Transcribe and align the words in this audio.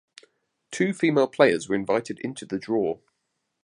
Two 0.71 0.93
female 0.93 1.27
players 1.27 1.69
were 1.69 1.75
invited 1.75 2.17
into 2.21 2.43
the 2.43 2.57
draw. 2.57 2.97